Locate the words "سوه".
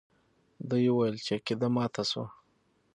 2.11-2.27